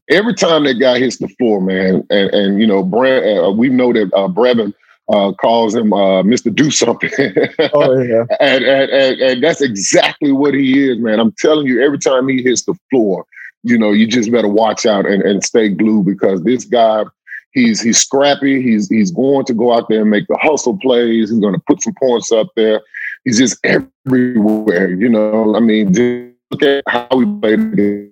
every 0.10 0.36
time 0.36 0.64
that 0.66 0.76
guy 0.76 1.00
hits 1.00 1.18
the 1.18 1.28
floor, 1.30 1.62
man, 1.62 2.06
and, 2.10 2.30
and 2.34 2.62
you 2.62 2.68
know, 2.68 2.84
Brad, 2.84 3.24
uh, 3.38 3.52
we 3.52 3.70
know 3.70 3.92
that 3.94 4.12
uh, 4.14 4.28
Brevin 4.28 4.74
uh, 5.12 5.32
calls 5.34 5.76
him 5.76 5.92
uh, 5.92 6.22
Mr. 6.22 6.54
Do 6.54 6.70
Something. 6.70 7.10
oh, 7.74 8.00
yeah. 8.02 8.26
and, 8.40 8.64
and, 8.64 8.92
and, 8.92 9.22
and, 9.22 9.44
that's 9.44 9.62
exactly 9.62 10.32
what 10.32 10.54
he 10.54 10.88
is, 10.88 11.00
man. 11.00 11.20
I'm 11.20 11.34
telling 11.40 11.66
you, 11.66 11.84
every 11.84 11.98
time 11.98 12.28
he 12.28 12.44
hits 12.44 12.66
the 12.66 12.76
floor, 12.92 13.26
you 13.64 13.78
know, 13.78 13.92
you 13.92 14.06
just 14.06 14.32
better 14.32 14.48
watch 14.48 14.86
out 14.86 15.06
and, 15.06 15.24
and 15.24 15.44
stay 15.44 15.70
glued 15.70 16.06
because 16.06 16.44
this 16.44 16.64
guy, 16.64 17.04
he's 17.54 17.82
he's 17.82 18.00
scrappy. 18.00 18.62
He's 18.62 18.90
he's 18.90 19.12
going 19.12 19.46
to 19.46 19.54
go 19.54 19.74
out 19.74 19.90
there 19.90 20.02
and 20.02 20.10
make 20.10 20.28
the 20.28 20.38
hustle 20.42 20.78
plays. 20.78 21.30
He's 21.30 21.40
going 21.40 21.54
to 21.54 21.62
put 21.68 21.82
some 21.82 21.94
points 22.00 22.32
up 22.32 22.48
there. 22.56 22.82
He's 23.26 23.38
just 23.38 23.60
everywhere. 23.64 24.92
You 24.92 25.10
know, 25.10 25.56
I 25.56 25.60
mean, 25.60 26.36
look 26.52 26.64
at 26.64 26.84
how 26.88 27.08
he 27.12 27.26
played 27.40 27.76
the 27.76 28.12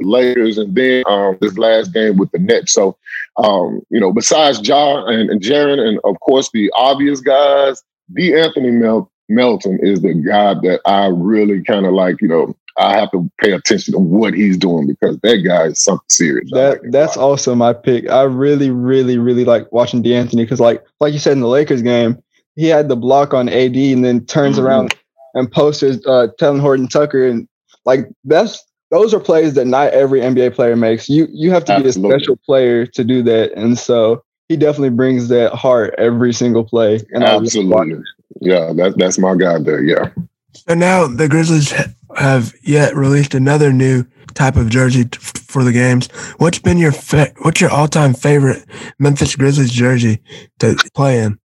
Lakers 0.00 0.58
and 0.58 0.74
then 0.74 1.04
um, 1.06 1.36
this 1.40 1.58
last 1.58 1.92
game 1.92 2.16
with 2.16 2.30
the 2.32 2.38
Nets. 2.38 2.72
So, 2.72 2.96
um, 3.36 3.80
you 3.90 4.00
know, 4.00 4.12
besides 4.12 4.66
Ja 4.66 5.04
and, 5.06 5.30
and 5.30 5.40
Jaren 5.40 5.80
and 5.80 5.98
of 6.04 6.18
course 6.20 6.50
the 6.52 6.70
obvious 6.76 7.20
guys, 7.20 7.82
De'Anthony 8.12 8.72
Mel- 8.72 9.10
Melton 9.28 9.78
is 9.82 10.00
the 10.00 10.14
guy 10.14 10.54
that 10.54 10.80
I 10.86 11.06
really 11.06 11.62
kind 11.62 11.86
of 11.86 11.92
like. 11.92 12.20
You 12.20 12.28
know, 12.28 12.56
I 12.78 12.96
have 12.96 13.10
to 13.10 13.30
pay 13.40 13.52
attention 13.52 13.92
to 13.92 13.98
what 13.98 14.34
he's 14.34 14.56
doing 14.56 14.86
because 14.86 15.18
that 15.18 15.38
guy 15.38 15.64
is 15.64 15.82
something 15.82 16.04
serious. 16.08 16.48
That 16.52 16.82
like 16.82 16.92
that's 16.92 17.16
also 17.16 17.54
my 17.54 17.72
pick. 17.72 18.08
I 18.08 18.22
really, 18.22 18.70
really, 18.70 19.18
really 19.18 19.44
like 19.44 19.70
watching 19.72 20.02
De'Anthony 20.02 20.38
because, 20.38 20.60
like, 20.60 20.84
like 21.00 21.12
you 21.12 21.18
said 21.18 21.32
in 21.32 21.40
the 21.40 21.48
Lakers 21.48 21.82
game, 21.82 22.22
he 22.56 22.66
had 22.66 22.88
the 22.88 22.96
block 22.96 23.34
on 23.34 23.48
AD 23.48 23.76
and 23.76 24.04
then 24.04 24.24
turns 24.26 24.56
mm-hmm. 24.56 24.66
around 24.66 24.94
and 25.34 25.50
posters 25.50 26.04
uh, 26.06 26.28
telling 26.38 26.60
Horton 26.60 26.88
Tucker 26.88 27.26
and 27.26 27.48
like 27.84 28.08
that's 28.24 28.64
those 28.90 29.12
are 29.12 29.20
plays 29.20 29.54
that 29.54 29.66
not 29.66 29.92
every 29.92 30.20
NBA 30.20 30.54
player 30.54 30.76
makes. 30.76 31.08
You 31.08 31.26
you 31.30 31.50
have 31.50 31.64
to 31.66 31.72
Absolutely. 31.72 32.08
be 32.08 32.14
a 32.14 32.18
special 32.20 32.36
player 32.36 32.86
to 32.86 33.04
do 33.04 33.22
that, 33.22 33.52
and 33.52 33.78
so 33.78 34.22
he 34.48 34.56
definitely 34.56 34.90
brings 34.90 35.28
that 35.28 35.52
heart 35.52 35.94
every 35.98 36.32
single 36.32 36.64
play. 36.64 37.00
And 37.10 37.24
Absolutely, 37.24 38.02
yeah, 38.40 38.72
that, 38.74 38.94
that's 38.96 39.18
my 39.18 39.34
guy 39.34 39.58
there. 39.58 39.82
Yeah. 39.82 40.10
So 40.54 40.74
now 40.74 41.06
the 41.06 41.28
Grizzlies 41.28 41.72
have 42.18 42.54
yet 42.62 42.94
released 42.94 43.34
another 43.34 43.72
new 43.72 44.04
type 44.34 44.56
of 44.56 44.68
jersey 44.68 45.04
t- 45.04 45.18
for 45.18 45.64
the 45.64 45.72
games. 45.72 46.08
What's 46.38 46.58
been 46.58 46.78
your 46.78 46.92
fa- 46.92 47.32
what's 47.42 47.60
your 47.60 47.70
all 47.70 47.88
time 47.88 48.14
favorite 48.14 48.64
Memphis 48.98 49.36
Grizzlies 49.36 49.72
jersey 49.72 50.20
to 50.58 50.76
play 50.94 51.20
in? 51.20 51.38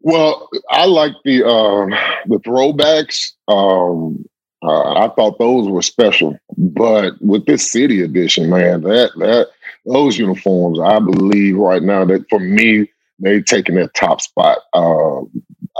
Well, 0.00 0.48
I 0.70 0.86
like 0.86 1.12
the 1.24 1.44
um, 1.44 1.90
the 2.26 2.38
throwbacks. 2.38 3.32
Um, 3.48 4.24
uh, 4.62 4.94
I 4.94 5.08
thought 5.14 5.38
those 5.38 5.68
were 5.68 5.82
special, 5.82 6.38
but 6.56 7.14
with 7.20 7.46
this 7.46 7.70
city 7.70 8.02
edition, 8.02 8.50
man, 8.50 8.82
that 8.82 9.10
that 9.16 9.48
those 9.86 10.18
uniforms, 10.18 10.80
I 10.80 10.98
believe 10.98 11.56
right 11.56 11.82
now 11.82 12.04
that 12.04 12.28
for 12.28 12.40
me, 12.40 12.90
they 13.18 13.40
taking 13.40 13.76
that 13.76 13.94
top 13.94 14.20
spot. 14.20 14.58
Uh, 14.72 15.22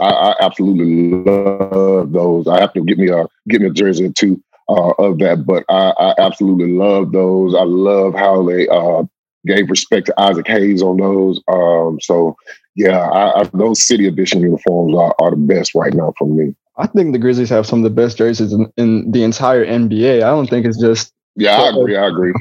I, 0.00 0.08
I, 0.08 0.34
absolutely 0.40 1.10
love 1.10 2.12
those. 2.12 2.46
I 2.46 2.60
have 2.60 2.72
to 2.74 2.84
get 2.84 2.98
me 2.98 3.08
a 3.08 3.26
get 3.48 3.60
me 3.60 3.68
a 3.68 3.72
jersey 3.72 4.06
or 4.06 4.12
two 4.12 4.42
uh, 4.68 4.90
of 4.98 5.18
that, 5.18 5.44
but 5.46 5.64
I, 5.68 5.92
I, 5.98 6.14
absolutely 6.18 6.72
love 6.72 7.12
those. 7.12 7.54
I 7.54 7.62
love 7.62 8.14
how 8.14 8.42
they 8.44 8.68
uh, 8.68 9.04
gave 9.46 9.70
respect 9.70 10.06
to 10.06 10.20
Isaac 10.20 10.46
Hayes 10.48 10.82
on 10.82 10.98
those. 10.98 11.40
Um, 11.48 11.98
so 12.00 12.36
yeah, 12.76 13.08
I, 13.10 13.48
those 13.54 13.82
city 13.82 14.06
edition 14.06 14.40
uniforms 14.40 14.96
are, 14.96 15.14
are 15.18 15.30
the 15.30 15.36
best 15.36 15.74
right 15.74 15.92
now 15.92 16.12
for 16.18 16.28
me. 16.28 16.54
I 16.76 16.86
think 16.86 17.12
the 17.12 17.18
Grizzlies 17.18 17.50
have 17.50 17.66
some 17.66 17.80
of 17.80 17.82
the 17.84 17.90
best 17.90 18.18
jerseys 18.18 18.52
in, 18.52 18.72
in 18.76 19.10
the 19.10 19.24
entire 19.24 19.66
NBA. 19.66 20.18
I 20.18 20.30
don't 20.30 20.48
think 20.48 20.64
it's 20.64 20.80
just. 20.80 21.12
Yeah, 21.34 21.60
I 21.60 21.70
agree. 21.70 21.96
I 21.96 22.06
agree. 22.06 22.32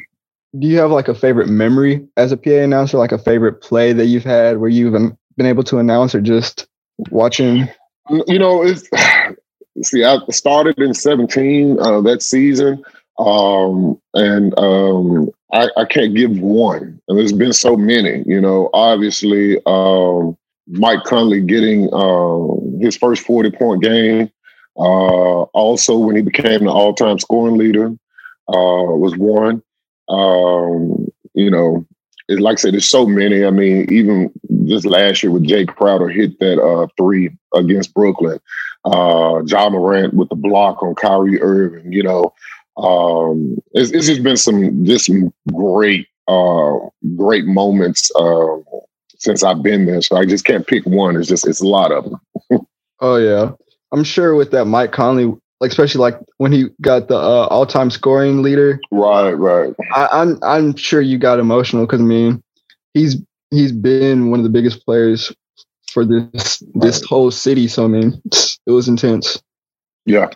Do 0.60 0.68
you 0.68 0.78
have 0.78 0.92
like 0.92 1.08
a 1.08 1.16
favorite 1.16 1.50
memory 1.50 2.08
as 2.18 2.32
a 2.32 2.38
PA 2.38 2.52
announcer, 2.52 2.98
like 2.98 3.12
a 3.12 3.18
favorite 3.18 3.62
play 3.62 3.94
that 3.94 4.06
you've 4.06 4.24
had 4.24 4.58
where 4.58 4.70
you've 4.70 4.94
been 4.94 5.46
able 5.46 5.64
to 5.64 5.80
announce 5.80 6.16
or 6.16 6.22
just 6.22 6.68
watching? 7.10 7.68
You 8.10 8.40
know, 8.40 8.64
it's 8.64 8.90
see, 9.84 10.04
I 10.04 10.18
started 10.30 10.80
in 10.80 10.94
17 10.94 11.80
uh, 11.80 12.02
that 12.02 12.22
season, 12.22 12.84
um, 13.20 14.00
and 14.14 14.58
um, 14.58 15.30
I, 15.52 15.70
I, 15.78 15.86
can't 15.86 16.16
give 16.16 16.40
one. 16.40 17.00
And 17.08 17.18
there's 17.18 17.34
been 17.34 17.54
so 17.54 17.76
many. 17.76 18.24
You 18.26 18.40
know, 18.40 18.70
obviously, 18.74 19.58
um, 19.66 20.38
Mike 20.68 21.04
Conley 21.04 21.42
getting 21.42 21.90
uh, 21.94 22.80
his 22.80 22.98
first 22.98 23.24
40 23.24 23.52
point 23.52 23.84
game. 23.84 24.32
Uh, 24.78 25.44
also, 25.54 25.98
when 25.98 26.16
he 26.16 26.22
became 26.22 26.66
the 26.66 26.72
all 26.72 26.94
time 26.94 27.18
scoring 27.18 27.58
leader, 27.58 27.88
uh, 28.50 28.94
was 28.94 29.18
one. 29.18 29.64
Um, 30.10 31.08
you 31.34 31.50
know, 31.50 31.86
like 32.30 32.54
I 32.54 32.62
said, 32.62 32.74
there's 32.74 32.90
so 32.90 33.06
many. 33.06 33.46
I 33.46 33.52
mean, 33.52 33.92
even 33.92 34.32
just 34.66 34.86
last 34.86 35.24
year 35.24 35.32
with 35.32 35.48
Jae 35.48 35.68
Crowder 35.68 36.10
hit 36.10 36.40
that 36.40 36.62
uh, 36.62 36.88
three 36.98 37.30
against 37.54 37.94
Brooklyn. 37.94 38.40
Uh, 38.86 39.42
Ja 39.46 39.70
Morant 39.70 40.14
with 40.14 40.30
the 40.30 40.36
block 40.36 40.82
on 40.84 40.96
Kyrie 40.96 41.42
Irving. 41.42 41.92
You 41.92 42.04
know, 42.04 42.34
um, 42.78 43.58
it's, 43.74 43.92
it's 43.92 44.08
just 44.08 44.24
been 44.24 44.38
some 44.38 44.86
just 44.86 45.06
some 45.06 45.34
great, 45.54 46.08
uh, 46.28 46.76
great 47.16 47.46
moments 47.46 48.12
uh, 48.16 48.58
since 49.18 49.44
I've 49.44 49.64
been 49.64 49.86
there. 49.86 50.02
So 50.02 50.18
I 50.18 50.26
just 50.26 50.46
can't 50.46 50.68
pick 50.68 50.86
one. 50.86 51.16
It's 51.16 51.28
just 51.28 51.48
it's 51.48 51.62
a 51.62 51.68
lot 51.68 51.92
of 51.92 52.06
them. 52.06 52.68
oh 53.00 53.18
yeah, 53.18 53.52
I'm 53.92 54.04
sure 54.04 54.36
with 54.36 54.52
that 54.52 54.66
Mike 54.66 54.92
Conley, 54.92 55.34
like 55.60 55.72
especially 55.72 56.00
like 56.00 56.20
when 56.38 56.52
he 56.52 56.66
got 56.82 57.08
the 57.08 57.16
uh, 57.16 57.48
all-time 57.48 57.90
scoring 57.90 58.42
leader. 58.42 58.80
Right, 58.92 59.34
right. 59.34 59.74
I, 59.94 60.08
I'm 60.12 60.40
I'm 60.44 60.76
sure 60.76 61.02
you 61.02 61.18
got 61.18 61.40
emotional 61.40 61.86
because 61.86 62.02
I 62.02 62.04
mean 62.06 62.44
he's 62.94 63.18
he's 63.52 63.72
been 63.72 64.30
one 64.30 64.40
of 64.40 64.44
the 64.44 64.50
biggest 64.50 64.86
players 64.86 65.34
for 65.92 66.06
this 66.06 66.62
this 66.76 67.04
whole 67.04 67.32
city. 67.32 67.68
So 67.68 67.86
I 67.86 67.88
mean 67.88 68.22
it 68.32 68.72
was 68.72 68.88
intense. 68.88 69.42
Yeah, 70.06 70.30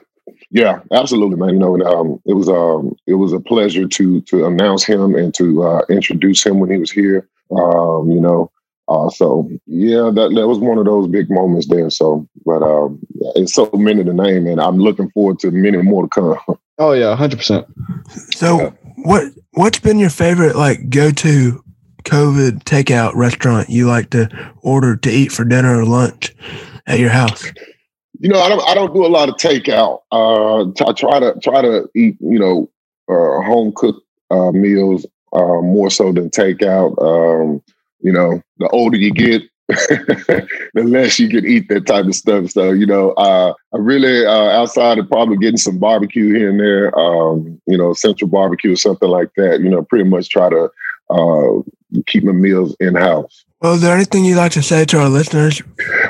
yeah, 0.49 0.81
absolutely, 0.91 1.37
man. 1.37 1.49
You 1.49 1.59
know, 1.59 1.81
um, 1.81 2.21
it 2.25 2.33
was 2.33 2.49
um, 2.49 2.95
it 3.07 3.15
was 3.15 3.33
a 3.33 3.39
pleasure 3.39 3.87
to 3.87 4.21
to 4.21 4.45
announce 4.45 4.83
him 4.83 5.15
and 5.15 5.33
to 5.35 5.63
uh, 5.63 5.81
introduce 5.89 6.45
him 6.45 6.59
when 6.59 6.69
he 6.69 6.77
was 6.77 6.91
here. 6.91 7.27
Um, 7.51 8.09
you 8.09 8.19
know, 8.19 8.51
uh, 8.87 9.09
so 9.09 9.49
yeah, 9.67 10.09
that 10.13 10.33
that 10.35 10.47
was 10.47 10.59
one 10.59 10.77
of 10.77 10.85
those 10.85 11.07
big 11.07 11.29
moments 11.29 11.67
there. 11.67 11.89
So, 11.89 12.27
but 12.45 12.63
um, 12.63 12.99
it's 13.35 13.53
so 13.53 13.69
many 13.73 14.03
to 14.03 14.13
name, 14.13 14.47
and 14.47 14.59
I'm 14.59 14.77
looking 14.77 15.09
forward 15.11 15.39
to 15.39 15.51
many 15.51 15.77
more 15.77 16.03
to 16.03 16.09
come. 16.09 16.37
Oh 16.77 16.93
yeah, 16.93 17.15
hundred 17.15 17.37
percent. 17.37 17.67
So, 18.31 18.59
yeah. 18.59 18.71
what 19.03 19.25
what's 19.51 19.77
been 19.77 19.99
your 19.99 20.09
favorite 20.09 20.55
like 20.55 20.89
go 20.89 21.11
to 21.11 21.63
COVID 22.05 22.63
takeout 22.63 23.13
restaurant 23.13 23.69
you 23.69 23.85
like 23.85 24.09
to 24.11 24.27
order 24.63 24.95
to 24.95 25.09
eat 25.11 25.31
for 25.31 25.45
dinner 25.45 25.79
or 25.79 25.85
lunch 25.85 26.33
at 26.87 26.97
your 26.97 27.09
house? 27.09 27.45
You 28.19 28.29
know, 28.29 28.39
I 28.39 28.49
don't 28.49 28.67
I 28.67 28.73
don't 28.73 28.95
do 28.95 29.05
a 29.05 29.07
lot 29.07 29.29
of 29.29 29.35
takeout. 29.35 29.99
Uh, 30.11 30.61
I 30.87 30.93
try 30.93 31.19
to 31.19 31.39
try 31.43 31.61
to 31.61 31.87
eat 31.95 32.17
you 32.19 32.39
know 32.39 32.67
uh, 33.07 33.45
home 33.45 33.73
cooked 33.75 34.01
uh, 34.31 34.51
meals 34.51 35.05
uh, 35.33 35.61
more 35.61 35.91
so 35.91 36.11
than 36.11 36.31
takeout. 36.31 36.99
Um, 36.99 37.61
you 38.01 38.11
know, 38.11 38.41
the 38.57 38.67
older 38.69 38.97
you 38.97 39.11
get, 39.11 39.43
the 39.67 40.47
less 40.83 41.19
you 41.19 41.29
can 41.29 41.45
eat 41.45 41.69
that 41.69 41.85
type 41.85 42.05
of 42.05 42.15
stuff. 42.15 42.49
So, 42.49 42.71
you 42.71 42.85
know, 42.85 43.11
uh, 43.11 43.53
I 43.73 43.77
really, 43.77 44.25
uh, 44.25 44.49
outside 44.49 44.97
of 44.97 45.09
probably 45.09 45.37
getting 45.37 45.57
some 45.57 45.77
barbecue 45.77 46.33
here 46.33 46.49
and 46.49 46.59
there, 46.59 46.97
um, 46.97 47.61
you 47.67 47.77
know, 47.77 47.93
central 47.93 48.29
barbecue 48.29 48.73
or 48.73 48.77
something 48.77 49.09
like 49.09 49.29
that, 49.37 49.61
you 49.61 49.69
know, 49.69 49.83
pretty 49.83 50.09
much 50.09 50.29
try 50.29 50.49
to 50.49 50.69
uh, 51.09 51.61
keep 52.07 52.23
my 52.23 52.31
meals 52.31 52.75
in 52.79 52.95
house. 52.95 53.45
Well, 53.61 53.73
is 53.73 53.81
there 53.81 53.95
anything 53.95 54.25
you'd 54.25 54.37
like 54.37 54.53
to 54.53 54.63
say 54.63 54.85
to 54.85 54.99
our 54.99 55.09
listeners? 55.09 55.61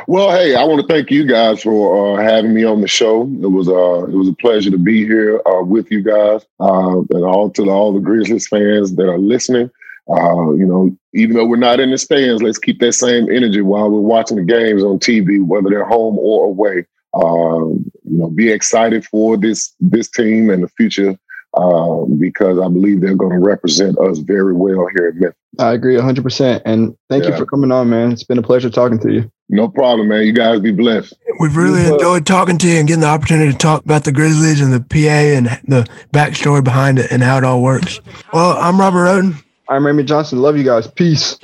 Well, 0.08 0.32
hey, 0.32 0.56
I 0.56 0.64
want 0.64 0.82
to 0.82 0.88
thank 0.88 1.12
you 1.12 1.28
guys 1.28 1.62
for 1.62 2.18
uh, 2.18 2.24
having 2.24 2.54
me 2.54 2.64
on 2.64 2.80
the 2.80 2.88
show. 2.88 3.24
It 3.24 3.52
was 3.52 3.68
uh, 3.68 4.06
it 4.06 4.16
was 4.16 4.30
a 4.30 4.34
pleasure 4.34 4.72
to 4.72 4.78
be 4.78 5.06
here 5.06 5.42
uh, 5.46 5.62
with 5.62 5.92
you 5.92 6.02
guys, 6.02 6.46
uh, 6.62 7.00
and 7.00 7.26
all 7.26 7.50
to 7.52 7.70
all 7.70 7.92
the 7.92 8.00
Grizzlies 8.00 8.48
fans 8.48 8.96
that 8.96 9.10
are 9.10 9.18
listening. 9.18 9.70
Uh, 10.12 10.52
you 10.54 10.66
know, 10.66 10.96
even 11.14 11.36
though 11.36 11.46
we're 11.46 11.56
not 11.56 11.80
in 11.80 11.92
the 11.92 11.98
stands, 11.98 12.42
let's 12.42 12.58
keep 12.58 12.80
that 12.80 12.94
same 12.94 13.30
energy 13.32 13.62
while 13.62 13.90
we're 13.90 14.00
watching 14.00 14.38
the 14.38 14.44
games 14.44 14.84
on 14.84 15.00
TV, 15.00 15.44
whether 15.44 15.70
they're 15.70 15.86
home 15.86 16.18
or 16.20 16.46
away. 16.46 16.86
um, 17.14 17.92
you 18.04 18.18
know, 18.18 18.30
be 18.30 18.50
excited 18.50 19.06
for 19.06 19.38
this 19.38 19.74
this 19.80 20.10
team 20.10 20.50
and 20.50 20.64
the 20.64 20.70
future 20.70 21.18
uh, 21.54 22.06
because 22.20 22.58
I 22.60 22.68
believe 22.70 23.02
they're 23.02 23.16
going 23.16 23.34
to 23.34 23.46
represent 23.46 23.98
us 24.00 24.20
very 24.20 24.54
well 24.54 24.88
here 24.96 25.08
at 25.08 25.16
Memphis. 25.16 25.38
I 25.60 25.74
agree 25.74 25.96
100%. 25.96 26.62
And 26.66 26.96
thank 27.10 27.24
yeah. 27.24 27.32
you 27.32 27.38
for 27.38 27.46
coming 27.46 27.72
on, 27.72 27.90
man. 27.90 28.12
It's 28.12 28.24
been 28.24 28.38
a 28.38 28.44
pleasure 28.44 28.70
talking 28.70 29.00
to 29.00 29.12
you. 29.12 29.32
No 29.50 29.68
problem, 29.68 30.08
man. 30.08 30.26
You 30.26 30.32
guys 30.32 30.62
be 30.62 30.72
blessed. 30.72 31.14
We've 31.40 31.58
really 31.58 31.86
enjoyed 31.86 32.26
talking 32.26 32.58
to 32.60 32.68
you 32.68 32.80
and 32.80 32.88
getting 32.88 33.02
the 33.02 33.08
opportunity 33.08 33.52
to 33.52 33.58
talk 33.58 33.84
about 33.84 34.06
the 34.06 34.14
Grizzlies 34.14 34.62
and 34.62 34.72
the 34.72 34.80
PA 34.80 34.98
and 34.98 35.48
the 35.68 35.86
backstory 36.14 36.64
behind 36.64 37.00
it 37.00 37.12
and 37.12 37.22
how 37.22 37.38
it 37.38 37.44
all 37.44 37.62
works. 37.62 38.00
Well, 38.32 38.56
I'm 38.58 38.80
Robert 38.80 39.04
Roden. 39.04 39.36
I'm 39.72 39.86
Remy 39.86 40.04
Johnson. 40.04 40.42
Love 40.42 40.58
you 40.58 40.66
guys. 40.66 40.86
Peace. 40.86 41.40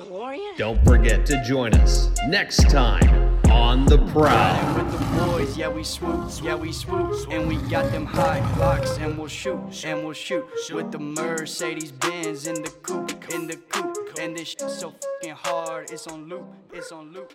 Don't 0.57 0.83
forget 0.83 1.25
to 1.27 1.41
join 1.45 1.73
us 1.75 2.11
next 2.27 2.69
time 2.69 3.39
on 3.49 3.85
the 3.85 3.99
prowl. 4.11 4.75
With 4.75 4.91
the 4.91 5.25
boys, 5.25 5.57
yeah 5.57 5.69
we 5.69 5.81
swoop, 5.85 6.29
yeah 6.43 6.55
we 6.55 6.73
swoop, 6.73 7.29
and 7.31 7.47
we 7.47 7.55
got 7.69 7.89
them 7.93 8.05
high 8.05 8.41
locks, 8.57 8.97
and 8.97 9.17
we'll 9.17 9.29
shoot, 9.29 9.85
and 9.85 10.03
we'll 10.03 10.11
shoot 10.11 10.45
with 10.73 10.91
the 10.91 10.99
Mercedes 10.99 11.93
Benz 11.93 12.47
in 12.47 12.61
the 12.61 12.69
coupe, 12.83 13.33
in 13.33 13.47
the 13.47 13.55
coupe, 13.55 14.19
and 14.19 14.35
this 14.35 14.49
shit 14.49 14.69
so 14.69 14.93
fucking 15.21 15.35
hard, 15.35 15.89
it's 15.91 16.05
on 16.07 16.27
loop, 16.27 16.43
it's 16.73 16.91
on 16.91 17.13
loop. 17.13 17.33